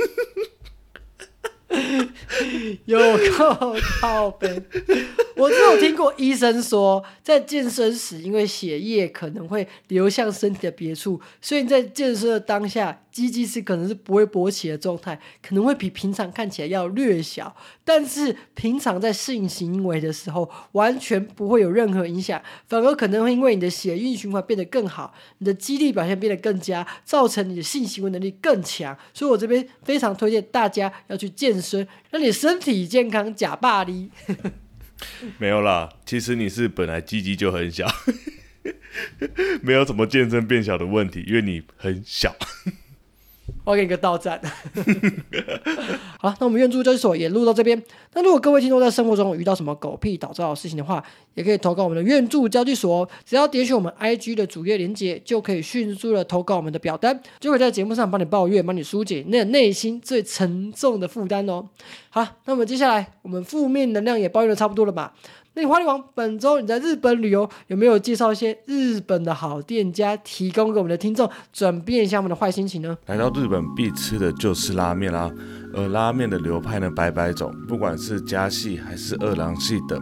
[2.87, 2.98] 有
[3.37, 4.62] 够靠背。
[5.37, 28.96] 我只有听过医生说，在健身时，因为血液可能会流向身体的别处，所以在健身的当下，鸡鸡是可能是不会勃起的状态，可能会比平常看起来要略小，但是平常在性行为的时候，完全不会有任何影响，反而可能会因为你的血液循环变得更好，你的肌力表现变得更佳，造成你的性行为能力更强。
[29.12, 34.11] 所以我这边非常推荐大家要去健身，让你身体健康，假霸力。
[35.38, 37.87] 没有啦，其实你是本来鸡鸡就很小，
[39.62, 42.35] 没有什么健身变小的问题，因为你很小。
[43.65, 44.41] 我给你个到站。
[46.19, 47.81] 好，那我们愿助交易所也录到这边。
[48.15, 51.03] 那如果各位听众在生活中遇到什么狗屁倒灶的事情的话，
[51.35, 61.69] 也可以投稿我们的愿助交易所，只要点选我们 IG 的主页连接，就可以迅速的投稿我们的表单，就会在节目上帮你抱怨，帮你疏解那内心最沉重的负担哦。
[62.11, 65.15] 好，那么接下来我们负面能量也抱怨的差不多了吧？
[65.59, 72.97] 那你花力王本周你在日本旅游有没有介绍一些日本的好店家，提供给我们的听众转变一下我们的坏心情呢？
[73.07, 75.29] 来到日本必吃的就是拉面啦，
[75.75, 80.01] 而拉面的流派呢百百种，不管是家系还是二郎系等，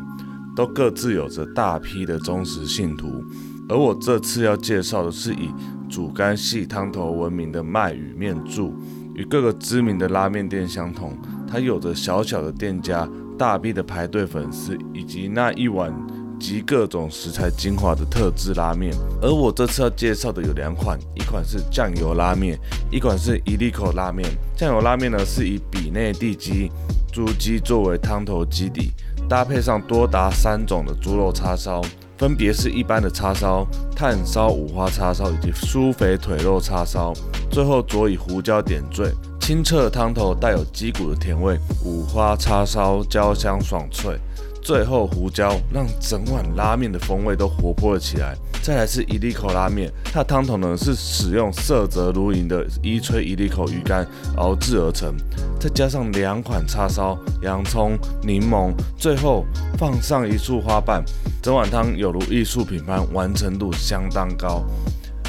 [0.55, 3.25] 都各自有着大批的忠实信徒。
[3.71, 5.51] 而我这次要介绍的是以
[5.89, 8.75] 煮干系汤头闻名的麦与面柱，
[9.15, 11.17] 与各个知名的拉面店相同，
[11.51, 15.93] 它有着小小的店家、大批的排队粉丝，以及那一碗
[16.39, 18.95] 集各种食材精华的特制拉面。
[19.21, 22.59] 而我这次要介绍的有两款，一款是酱油拉面，
[22.91, 24.29] 一款是伊利口拉面。
[24.57, 26.71] 酱油拉面呢是以比内地鸡、
[27.13, 28.93] 猪鸡作为汤头基底，
[29.29, 31.83] 搭配上多达三种的猪肉叉烧。
[32.19, 37.13] 分别是一般的叉烧、炭烧五花叉烧以及酥肥腿肉叉烧，
[37.51, 39.13] 最后佐以胡椒点缀。
[39.47, 44.19] 清澈的汤头带有鸡骨的甜味，五花叉烧焦香爽脆，
[44.61, 48.35] 最后胡椒让整碗拉面的风味都活泼了起来。
[48.61, 54.05] 再来是一粒口拉面，它的汤头呢是使用色泽如银的伊吹一粒口鱼干
[54.37, 55.15] 熬制而成，
[55.61, 59.45] 再加上两款叉烧、洋葱、柠檬，最后
[59.79, 61.05] 放上一束花瓣，
[61.41, 64.65] 整碗汤有如艺术品般，完成度相当高。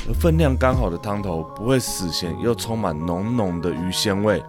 [0.07, 4.41] 而分量刚好的汤头不会死咸，又充满浓浓的鱼鲜味，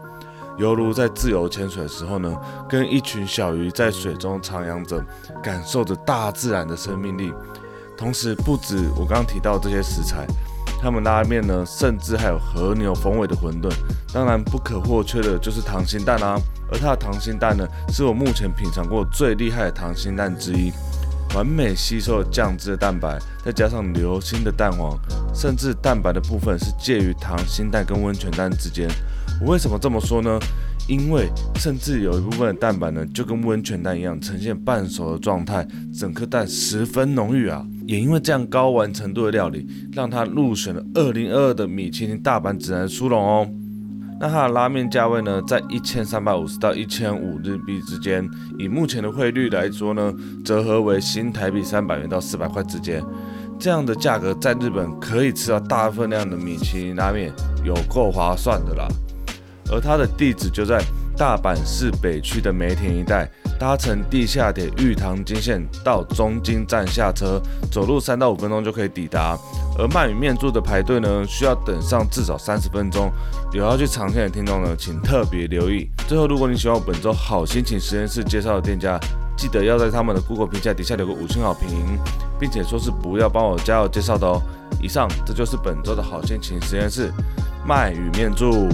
[0.56, 2.36] 犹如在自由潜水的时候呢，
[2.68, 5.04] 跟一群小鱼在水中徜徉着，
[5.42, 7.32] 感受着大自然的生命力。
[7.96, 10.24] 同时，不止我刚刚提到这些食材，
[10.80, 13.68] 他们拉面呢，甚至还有和牛风味的馄饨。
[14.14, 16.40] 当然，不可或缺的就是溏心蛋啦、
[16.70, 20.72] 而它的溏心蛋呢，是我目前品尝过最厉害的溏心蛋之一。
[21.34, 24.98] 完美吸收了酱汁的蛋白，再加上流心的蛋黄，
[25.34, 28.88] 甚至蛋白的部分是介于溏心蛋跟温泉蛋之间。
[29.40, 30.38] 我为什么这么说呢？
[30.88, 37.64] 因为甚至有一部分的蛋白呢，就跟温泉蛋一样，呈现半熟的状态，整颗蛋十分浓郁啊。
[37.86, 43.48] 也因为这样高完程度的料理，让它入选了二零二二的米其林大阪指南殊荣哦。
[44.20, 48.28] 那它的拉面价位呢，在一千三百五十到一千五日币之间，
[48.58, 50.12] 以目前的汇率来说呢，
[50.44, 53.02] 折合为新台币三百元到四百块之间。
[53.60, 57.32] 这样的价格在日本可以吃到大分量的米其林拉面，
[57.64, 58.88] 有够划算的啦。
[59.70, 60.80] 而它的地址就在
[61.18, 63.28] 大阪市北区的梅田一带。
[63.58, 69.36] 搭乘地下铁玉堂金线到中京站下车，走路三到五分钟就可以抵达。
[69.76, 73.10] 而鳗鱼面柱的排队呢，需要等上至少三十分钟。
[73.52, 75.90] 有要去尝鲜的听众呢，请特别留意。
[76.06, 78.96] 最后，如果你喜欢我本周好心情实验室介绍的店家，
[79.36, 81.68] 记得要在他们的 Google 评价底下留个五星好评，
[82.38, 84.40] 并且说是不要帮我加油介绍的哦。
[84.80, 87.12] 以上，这就是本周的好心情实验室
[87.66, 88.68] 鳗鱼面柱。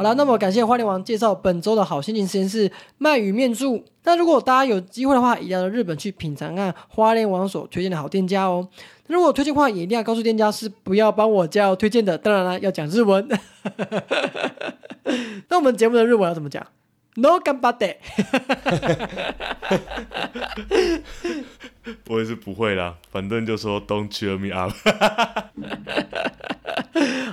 [0.00, 3.84] 好了，那么感谢花莲王介绍本周的好心情实验室鳗鱼面柱。
[4.04, 8.66] 那如果大家有机会的话，一定要到日本去品尝看花莲王所推荐的好店家哦。
[9.08, 12.16] 如果推荐的话，也一定要告诉店家是不要帮我加油推荐的。
[12.16, 13.28] 当然啦，要讲日文。
[15.48, 16.66] 那我们节目的日文要怎么讲
[17.16, 17.96] ？No gambade
[22.08, 24.72] 我也是不会啦，反正就说 Don't cheer me up。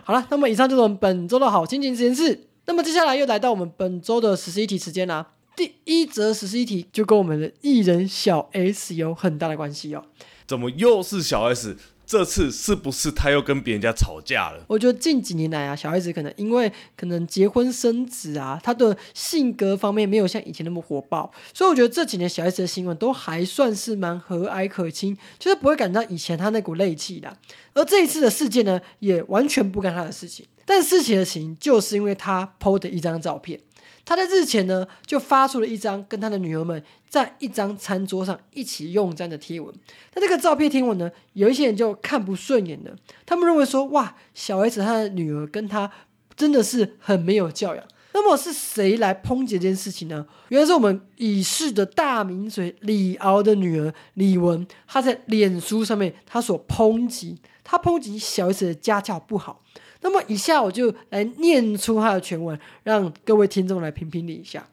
[0.04, 2.44] 好了，那么以上就是我们本周的好心情实验室。
[2.68, 5.26] 那么接下来又来到我们本周的十一题时间啦。
[5.56, 10.04] 第一则十一题就跟我们的艺人小 S 有很大的关系哦。
[10.46, 11.78] 怎么又是小 S？
[12.06, 14.64] 这次是不是他又跟别人家吵架了？
[14.68, 27.36] 我觉得近几年来啊，小 S 可能因为可能结婚生子啊，他的性格方面没有像以前那么火爆，所以我觉得这几年小 S 的新闻都还算是蛮和蔼可亲，就是不会感到以前他那股戾气的。
[27.74, 30.46] 而这一次的事件呢，也完全不干他的事情。
[30.68, 33.58] 但事情的情就是因为他 PO 的一张照片，
[34.04, 39.74] 他在日前呢就发出了一张跟他的女儿们在一张餐桌上一起用餐的贴文。
[40.14, 42.94] 那这个照片贴文呢，有一些人就看不顺眼的，
[43.26, 45.90] 他们认为说哇，小 S 他的女儿跟他
[46.36, 47.84] 真的是很没有教养。
[48.14, 50.26] 那么是谁来抨击这件事情呢？
[50.50, 59.64] 原来是我们已逝的大名嘴李敖的女儿李玟，她在脸书上面她所抨击，她抨击小 S 的家教不好。
[60.08, 64.66] 那么以下我就来念出他的全文，让各位听众来评评理一下。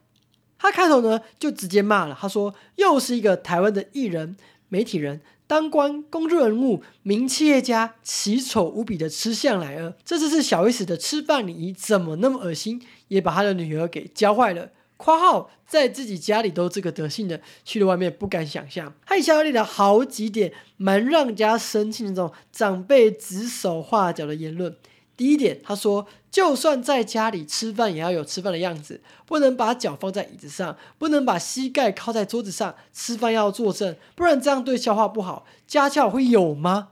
[0.57, 4.37] 他开头呢就直接骂了，他说：“又是一个台湾的艺人、
[4.69, 9.97] 媒体人、当官、公众人物、名企业家，奇丑无比的吃相来了。
[10.05, 14.71] 这次是小 S 的吃饭礼仪怎么那么恶心，也把他的女儿给教坏了。
[14.97, 24.77] ”（括号在自己家里都这个德性的，去了外面不敢想象。）他以下列了好几点蛮让人家生气的那种长辈指手画脚的言论。
[25.17, 35.47] 第一点，他说，就算在家里吃饭，也要有吃饭的样子，不能把脚放在椅子上，不能把膝盖靠在桌子上，吃饭要坐正，不然这样对消化不好。
[35.67, 36.89] 家教会有吗？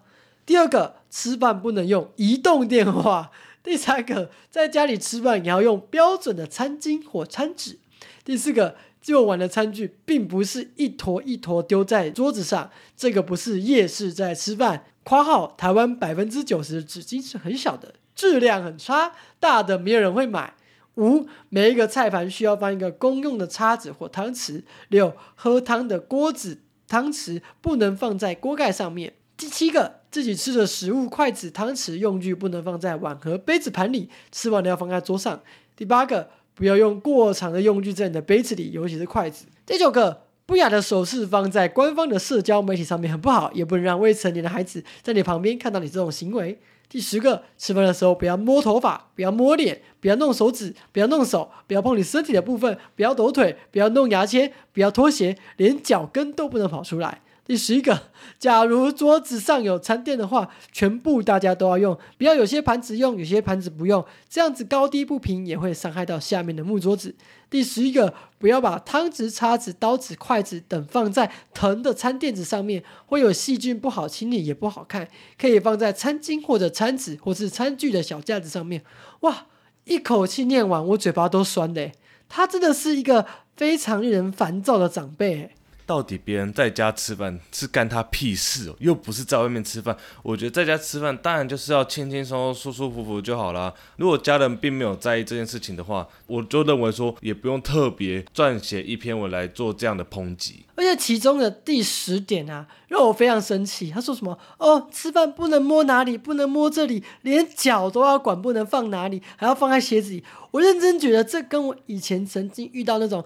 [0.47, 3.31] 第二个，吃饭不能用移动电话。
[3.63, 7.79] 第三个，在家里吃饭也要用标准的餐巾或餐纸。
[8.25, 14.85] 第四个，用完的餐具并不是一坨一坨丢在桌子上，这个不是夜市在吃饭。
[15.05, 17.95] 括号，台湾百分之九十的纸巾是很小的。
[18.15, 20.55] 质量很差，大的没有人会买。
[20.97, 24.63] 五，每一个菜盘需要放一个公用的叉子或汤匙。
[24.89, 29.15] 六，喝汤的锅子、汤匙不能放在锅盖上面。
[29.39, 35.41] 第七个，自己吃的食物筷子、汤匙、用具不能放在碗和杯子盘里，吃完了要放在桌上。
[35.75, 39.47] 第八个，不要用过长的用具在你的杯子里，尤其是筷子。
[39.65, 46.61] 第九个，不雅的手势放在官方的社交媒体上面很不好，也不能让未成年的孩子在你旁边看到你这种行为。
[46.93, 57.23] 第十个，吃饭的时候不要摸头发，不要摸脸，不要弄手指，不要弄手，不要碰你身体的部分，不要抖腿，不要弄牙签，不要脱鞋，连脚跟都不能跑出来。
[57.53, 58.05] 第十一个，
[58.39, 67.15] 假如桌子上有餐垫的话，全部大家都要用，不要有些盘子用，有些盘子不用，这样子高低不平也会伤害到下面的木桌子。
[67.51, 75.07] 第十一个，不要把汤匙、叉子、刀子、筷子等放在藤的餐垫子上面，会有细菌，不好清理，也不好看。
[75.39, 78.83] 可以放在餐巾或者餐纸或是餐具的小架子上面。
[79.21, 79.49] 哇，
[79.85, 81.93] 一口气念完，我嘴巴都酸的。
[82.31, 85.51] 他真的是一个非常令人烦躁的长辈。
[85.87, 89.97] 到底别人在家吃饭是干他屁事哦，又不是在外面吃饭。
[90.23, 93.73] 我觉得在家吃饭当然就是要轻轻松松、舒舒服服就好啦。
[93.97, 100.65] 如果家人并没有在意这件事情的话，我就认为说也不用特别撰写一篇文来做这样的抨击。
[100.75, 103.91] 而且其中的第十点啊，让我非常生气。
[103.91, 104.39] 他说什么？
[104.59, 110.25] 哦，吃饭不能摸哪里，不能摸这里，连脚都要管，不能放哪里，还要放在鞋子里。
[110.51, 113.23] 我认真觉得这跟我以前曾经遇到那种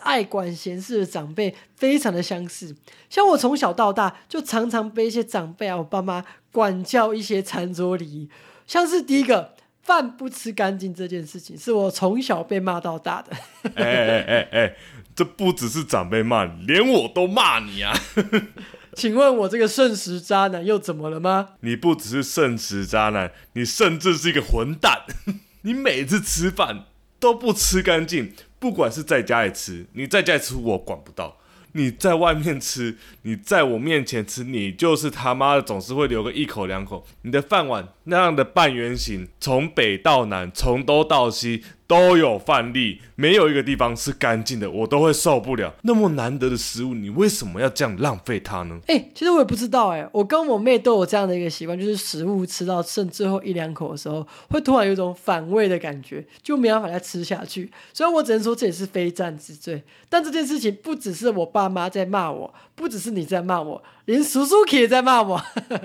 [0.00, 2.74] 爱管闲事的长辈非常的相似。
[3.08, 8.30] 像我从小到大就常常被一些长辈啊，我爸妈管教一些餐桌礼仪，
[8.66, 13.36] 像是第一个饭不吃干净这件事情，是我从小被骂到大的。
[13.74, 14.76] 哎哎哎哎，
[15.14, 17.92] 这不只是长辈骂你，连我都骂你啊！
[18.94, 21.50] 请问我这个圣食渣男又怎么了吗？
[21.60, 25.04] 你不只是圣食渣男，你甚至是一个混蛋。
[25.62, 26.86] 你每次吃饭
[27.20, 31.36] 都不吃干净，不管是在家里吃，你在家里吃我管不到；
[31.72, 37.06] 你在外面吃，你在我面前吃，你就是他妈的总是会留个一口两口。
[37.22, 41.62] 你的饭碗那样的半圆形，从北到南，从东到西。
[41.90, 45.74] 都有范例，没有一个地方是干净的，我都会受不了。
[45.82, 48.78] 那么难得的食物，你为什么要这样浪费它呢？
[48.86, 57.68] 哎，其实我也不知道，哎，我跟我妹都有这样的一个习惯，就是食物吃到剩最后一两口的时候，会突然有一种反胃的感觉，就没办法再吃下去。
[57.92, 59.82] 所以我只能说这也是非战之罪。
[60.08, 63.82] 但这件事情不只是我爸妈在骂我，不只是你在骂我。
[64.06, 65.40] 连叔叔也在骂我，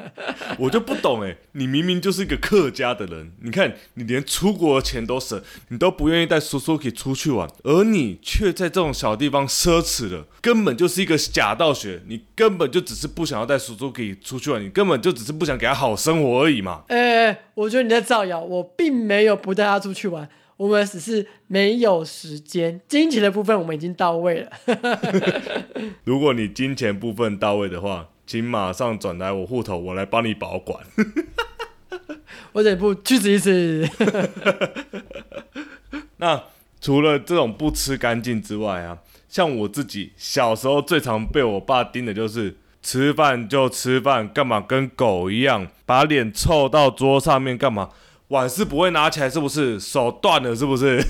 [0.57, 1.35] 我就不懂哎！
[1.51, 12.01] 你明明就是一个客家的人，你看你连出国的钱都省，你都不愿意带叔叔给出去玩，而你却在这种小地方奢侈了，根本就是一个假道学。
[12.07, 16.83] 你根本就只是不想要带叔叔给出去玩，你根本就只是不想给他好生活而已嘛！
[16.87, 20.29] 哎，我觉得你在造谣，我并没有不带他出去玩。
[20.57, 24.49] 我们只是没有时间，金钱的部分我们已经到位了。
[26.05, 30.79] 如果你金钱部分到位的话，请马上转来我户头，我来帮你保管。
[32.55, 33.85] 我得不去吃一次。
[36.17, 36.41] 那
[36.79, 38.97] 除了这种不吃干净之外啊，
[39.27, 47.89] 像我自己小时候最常被我爸盯的就是吃饭就吃饭，干嘛跟狗一样，把脸凑到桌上面干嘛？
[48.29, 49.77] 碗是不会拿起来，是不是？
[49.77, 51.03] 手断了，是不是？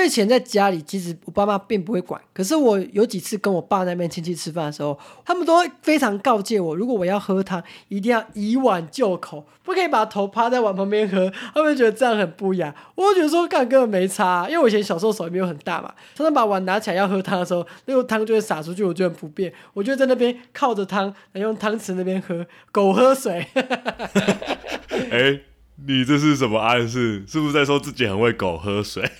[0.00, 2.18] 我以前在家里，其实我爸妈并不会管。
[2.32, 11.30] 可是我有几次跟我爸那边亲戚吃饭的时候，他们都会非常告诫我：如果我要喝汤，一定要以碗就口，不可以把头趴在碗旁边喝。
[11.52, 12.74] 他们觉得这样很不雅。
[12.94, 19.52] 我觉得说干根本没差，因为我以前小时候手也没有很大嘛，常常把碗拿起来要喝汤的时候，那个汤就会洒出去，我觉得很不便。
[19.74, 23.46] 我就在那边靠着汤，用汤匙那边喝，狗喝水。
[25.12, 25.40] 哎。
[25.86, 27.24] 你这是什么暗示？
[27.26, 29.02] 是不是在说自己很会狗喝水？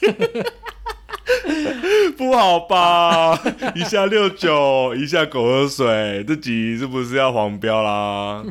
[2.17, 3.39] 不好吧？
[3.75, 8.45] 一下六九，一下狗喝水，这集是不是要黄标啦？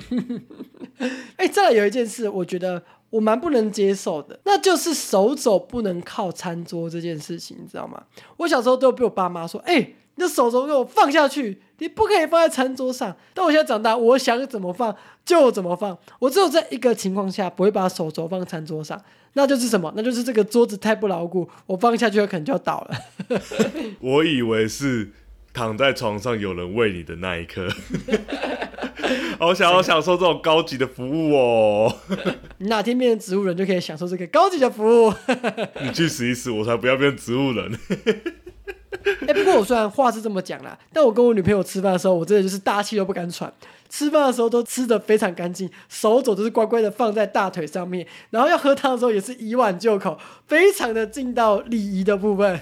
[1.38, 8.01] 哎，再来有一件事，我觉得我蛮不能接受的，那就是手肘不能靠餐桌这件事情，你知道吗？
[8.38, 9.93] 我小时候都被我爸妈说，哎。
[10.20, 13.16] 你的手肘给我放下去，你不可以放在餐桌上。
[13.34, 14.94] 但我现在长大，我想怎么放
[15.24, 15.98] 就怎么放。
[16.20, 19.02] 我只有在一个情况下不会把手肘放在餐桌上，
[19.34, 19.94] 那就是什么？
[19.96, 23.40] 那就是这个桌子太不牢固，我放下去可能就要倒了。
[24.02, 25.14] 我以为是
[25.54, 27.70] 躺在床上有人喂你的那一刻，
[29.40, 31.96] 好想要享受这种高级的服务哦。
[32.60, 35.14] 你哪天变成植物人，就可以享受这个高级的服务。
[35.82, 37.72] 你去死一死，我才不要变植物人。
[39.28, 43.52] 哎，不过我虽然话是这么讲啦，但我跟我女朋友吃饭的时候，我真的就是大气都不敢喘。
[43.88, 50.16] 吃饭的时候都吃的非常干净，手肘都是乖乖的放在大腿上面，然后要喝汤的时候也是以碗就口，
[50.46, 52.60] 非常的尽到礼仪的部分。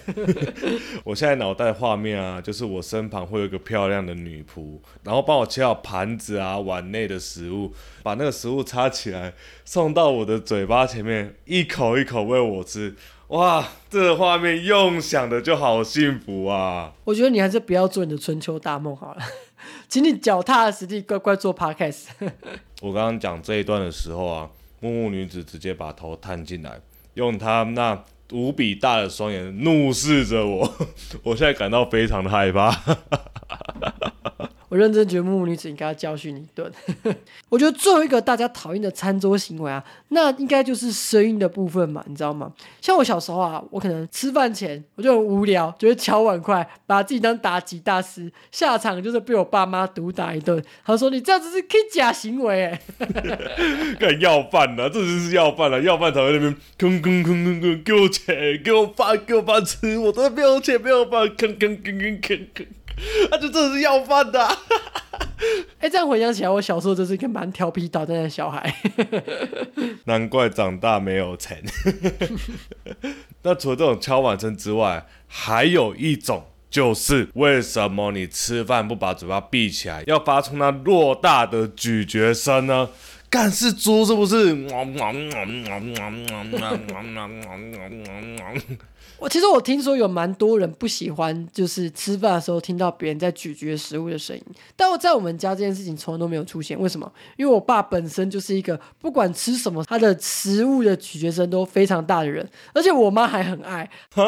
[1.03, 7.73] 我现在脑袋画面啊，就是我身旁会有一个漂亮的女仆，然后帮我切好盘子啊碗内的食物，
[8.03, 9.33] 把那个食物插起来
[9.65, 12.95] 送到我的嘴巴前面，一口一口喂我吃。
[13.29, 16.93] 哇，这个画面用想的就好幸福啊！
[17.03, 19.21] 我觉得你还是不要做你的春秋大梦好了，
[19.89, 22.05] 请你脚踏实地，乖乖做 podcast。
[22.81, 24.49] 我刚刚讲这一段的时候啊，
[24.79, 26.79] 木木女子直接把头探进来，
[27.15, 28.01] 用她那
[28.31, 30.73] 无比大的双眼怒视着我，
[31.23, 32.71] 我现在感到非常的害怕。
[34.69, 36.71] 我认真觉得木木女子应该要教训你一顿。
[37.49, 42.51] 我觉得最后一个大家讨厌的餐桌行为啊，那应该就是声音的部分嘛，你知道吗？
[42.81, 50.61] 像我小时候啊，我可能吃饭前我就很无聊，就会敲碗筷，把自己当妲己大师，下场就是被我爸妈毒打一顿。
[50.85, 52.81] 他说：“你这样子是可以假行为。”哎，
[53.99, 54.89] 干要饭呢？
[54.89, 62.65] 这就是要饭了，要饭躺在那边吭吭吭吭吭，给我钱，给我饭，给我饭吃，我都没有钱，没有饭，吭吭吭吭吭吭，
[63.31, 64.47] 他就真的是要饭的。
[65.79, 68.73] 哎，这样回想起来，我小时候就是一个蛮调皮捣蛋的小孩。
[70.05, 71.63] 难怪长大没有钱。
[73.43, 82.89] 那除了这种敲碗声之外，还有一种就是为什么你吃饭不把嘴巴闭起来，要发出那偌大的咀嚼声呢？
[83.29, 84.55] 干是猪是不是？
[89.19, 94.43] 我其实我听说有蛮多人不喜欢，就是吃饭的时候听到别人在咀嚼食物的声音。
[94.75, 97.11] 但我在我们家这件事情从来都没有出现，为什么？
[97.35, 104.23] 因为我爸本身就是一个不管吃什么，他的食物的咀嚼声都非常大的人，而且我妈还很爱啊。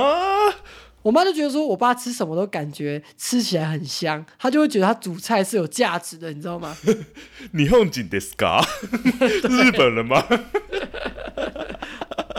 [1.02, 6.76] 我妈就觉得说我爸吃什么都感觉吃起来很香，她就会觉得他煮菜是有价值的，你知道吗？
[7.54, 8.64] 你用紧的 scar，
[9.47, 10.24] 日本人吗？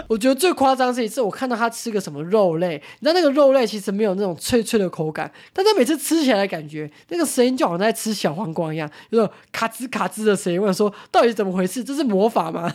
[0.08, 10.61] 我觉得最夸张是一次，我看到他吃个什么肉类，你知道那个肉类其实没有那种脆脆的口感，但他每次吃起来的感觉，那个声音就好像在吃小黄瓜一样，有种咔吱咔吱的声音。
[10.61, 11.84] 我想说，到底怎么回事？
[11.84, 12.74] 这是魔法吗？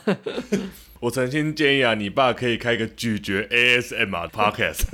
[1.05, 4.85] 我曾经建议啊，你爸可以开个咀嚼 ASM podcast，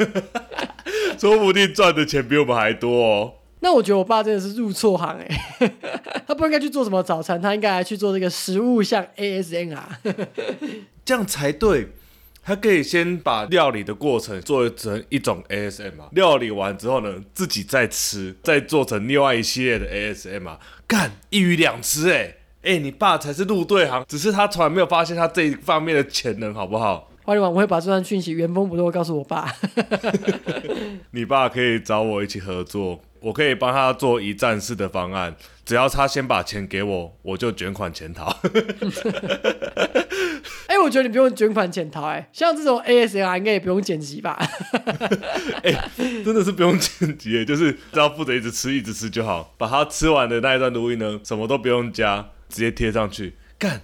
[1.18, 3.34] 说不定赚的钱比我们还多哦。
[3.62, 5.72] 那我觉得我爸真的是入错行哎，
[6.28, 10.00] 他不应该去做什么早餐，他应该来去做这个食物像 ASM 啊，
[11.06, 11.88] 这样才对。
[12.44, 27.10] 他可以先把料理的过程做成一种 ASM 啊，料理完之后呢，自己再吃，再做成另外一系列的 ASM 啊，干一鱼两吃哎哎，你爸才是入对行，只是他从来没有发现他这一方面的潜能，好不好？
[27.24, 29.48] 花里王，我会把这段讯息原封不动告诉我爸。
[31.12, 38.36] 你爸可以找我一起合作，我可以帮他做一站式的方案，只要他先把钱给我，我就卷款潜逃。
[40.68, 44.38] 哎，我觉得你不用卷款潜逃，哎，像这种 ASR 应该也不用剪辑吧？
[45.64, 45.90] 哎，
[46.24, 49.54] 真的是不用剪辑，就是只要负责一直吃，一直吃就好。
[49.58, 53.82] 把它吃完的那一段录音呢，什么都不用加，直接贴上去，干，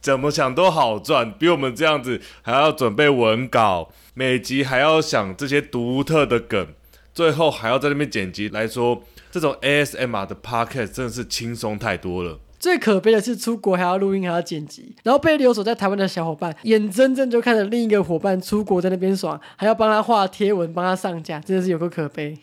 [0.00, 6.74] 怎么想都好赚，比我们这样子还要准备文稿，每集还要想这些独特的梗，
[7.14, 12.40] 最后还要在那边剪辑来说，这种 ASMR 的 Podcast 真的是轻松太多了。
[12.58, 22.36] 最可悲的是，出国还要录音，还要剪辑，然后被留守在台湾的小伙伴，眼睁睁就看着另一个伙伴出国在那边爽，还要帮他画贴文，帮他上架， 真的是有个可悲。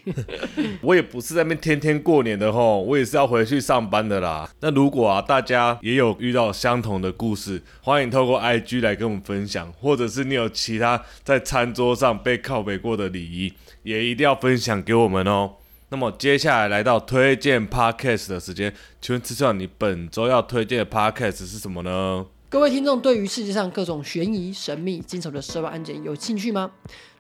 [0.82, 4.49] 我也不是在那边天天过年的吼，我也是要回去上班的啦。
[4.61, 13.53] 那如果啊，大家也有遇到相同的故事，欢迎透过 IG 来跟我们分享，或者是你有其他在餐桌上被靠背过的礼仪，
[13.84, 15.51] 也一定要分享给我们哦。
[15.96, 22.26] 那么接下来来到推荐 podcast 的时间，请问知道你本周要推荐的 podcast 是什么呢？
[22.50, 26.70] 各位听众，对于世界上各种悬疑、神秘、惊悚的社会案件有兴趣吗？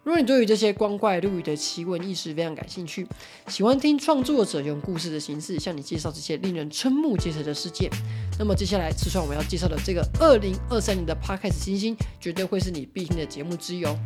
[0.03, 3.07] 如果你对于这些光怪陆离的奇闻异事非常感兴趣，
[3.47, 7.89] 喜欢听创作者用故事的形式向你介绍这些令人瞠目结舌的事件，
[8.37, 13.97] 那么接下来吃串我们要介绍的这个二零二三年的 podcast 星星，绝对会是你必听的节目之一哦。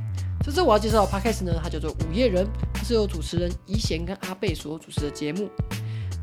[0.42, 2.46] 这次我要介绍的 podcast 呢，它叫做《午夜人》，
[2.88, 5.50] 是由主持人宜贤跟阿贝所主持的节目。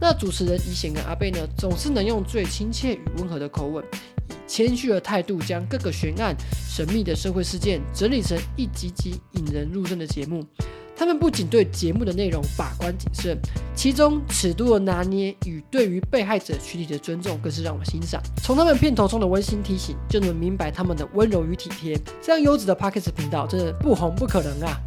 [0.00, 3.84] 那主持人宜贤跟阿贝呢，总是能用最亲切与温和的口吻，
[4.28, 6.34] 以谦虚的态度，将各个悬案、
[6.68, 10.44] 神秘的社会事件整理成一集集引人入胜的节目。
[10.96, 13.38] 他们不仅对节目的内容把关谨慎，
[13.74, 18.20] 其中尺度的拿捏与对于被害者群体的尊重更是让我欣赏。
[18.42, 22.00] 从他们片头中的温馨提醒，就能明白他们的温柔与体贴。
[22.22, 24.80] 这样优质的 p o c k e t 频道，真的不红不可能啊！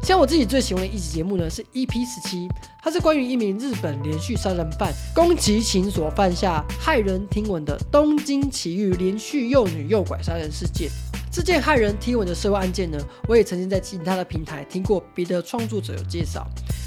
[0.00, 2.46] 像我自己最喜欢的一集节目呢，是 EP 十七，
[2.80, 10.88] 它是关于一名日本连续杀人犯宫崎勤所犯下骇人听闻的东京奇遇连续幼女诱拐杀人事件。
[11.30, 12.98] 这件骇人听闻的社会案件呢，
[13.28, 16.46] 我也曾经在其他的平台听过别的创作者有介绍。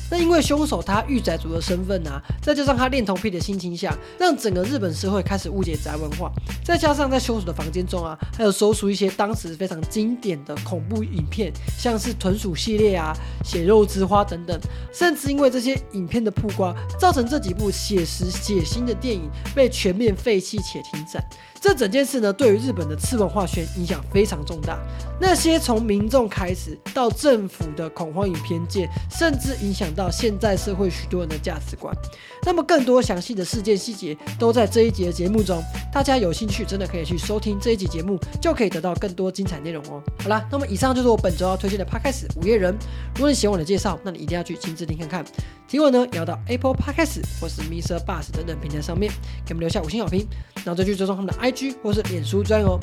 [0.09, 6.29] 那因为凶手他御宅族的身份啊，再加上他恋童癖的心情下，让整个日本社会开始误解宅文化。
[6.65, 13.15] 再加上在凶手的房间中啊，还有搜出一些当时非常经典的恐怖影片，像是豚鼠系列啊、
[13.45, 14.59] 血肉之花等等。
[14.91, 21.23] 甚至因为这些影片的曝光，造成这几部写实血腥的电影被全面废弃且停展。
[21.61, 24.79] 这整件事呢，对于日本的次文化圈影响非常重大。
[25.19, 31.95] 那些从民众开始到政府的恐慌与偏见，甚至影响到现在社会许多人的价值观。
[32.43, 35.61] 那么更多详细的事件细节都在这一集的节目中，
[35.93, 40.01] 大家有兴趣真的可以去收听这一集节目，就可以得到更多精彩内容哦。
[40.23, 42.73] 好啦，那么以上就是我本周要推荐的 Podcast《午夜人》。
[43.13, 45.23] 如果你喜欢我的介绍，那你一定要去亲自听看看。
[45.71, 47.97] 听完呢，也要到 Apple Podcast 或是 Mr.
[48.03, 49.09] Bus 等等平台上面
[49.45, 50.27] 给我们留下五星好评，
[50.65, 52.77] 然后再去追踪他们的 IG 或是脸书专哦。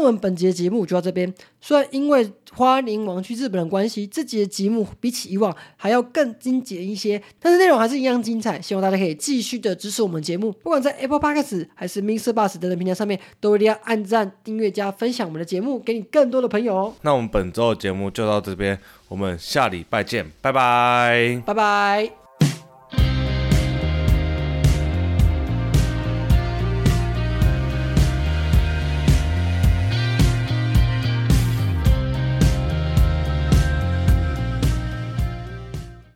[0.00, 1.32] 那我们本节节目就到这边。
[1.60, 8.58] 虽然因为花莲王去日本的关系，这节节目比起以往还要更精简一些，但是内容还是一样精彩。
[8.58, 12.32] 希望大家可以继续的支持我们节目，不管在 Apple Podcast 还是 Mr.
[12.32, 16.94] Bus 等等平台上面，都一定要按赞、订阅加分享我们的节目，给你更多的朋友哦。
[17.02, 18.78] 那我们本周的节目就到这边，
[19.08, 21.42] 我们下礼拜见，拜拜。
[21.44, 22.19] 拜拜。